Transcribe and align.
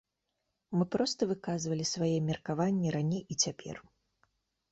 Мы 0.77 0.85
проста 0.95 1.21
выказвалі 1.31 1.85
свае 1.93 2.15
меркаванні 2.29 2.93
раней 2.97 3.21
і 3.35 3.37
цяпер. 3.47 3.75